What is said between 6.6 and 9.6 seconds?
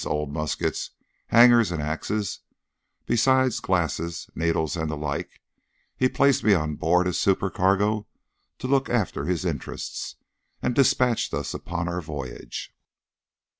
board as supercargo to look after his